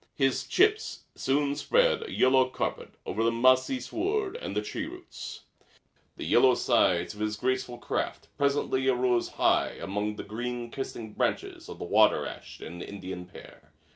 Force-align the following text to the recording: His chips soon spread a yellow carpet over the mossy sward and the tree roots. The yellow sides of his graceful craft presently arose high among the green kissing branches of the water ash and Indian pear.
His 0.15 0.47
chips 0.47 1.03
soon 1.13 1.55
spread 1.55 2.01
a 2.01 2.11
yellow 2.11 2.45
carpet 2.49 2.95
over 3.05 3.23
the 3.23 3.31
mossy 3.31 3.79
sward 3.79 4.35
and 4.35 4.55
the 4.57 4.61
tree 4.63 4.87
roots. 4.87 5.41
The 6.17 6.25
yellow 6.25 6.55
sides 6.55 7.13
of 7.13 7.19
his 7.19 7.35
graceful 7.37 7.77
craft 7.77 8.27
presently 8.35 8.87
arose 8.87 9.27
high 9.33 9.77
among 9.79 10.15
the 10.15 10.23
green 10.23 10.71
kissing 10.71 11.13
branches 11.13 11.69
of 11.69 11.77
the 11.77 11.85
water 11.85 12.25
ash 12.25 12.61
and 12.61 12.81
Indian 12.81 13.27
pear. 13.27 13.73